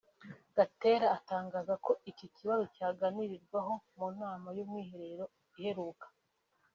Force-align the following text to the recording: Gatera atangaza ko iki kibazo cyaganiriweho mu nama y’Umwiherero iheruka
Gatera 0.55 1.05
atangaza 1.17 1.73
ko 1.85 1.91
iki 2.11 2.27
kibazo 2.35 2.63
cyaganiriweho 2.75 3.73
mu 3.97 4.07
nama 4.19 4.47
y’Umwiherero 4.57 5.25
iheruka 5.59 6.07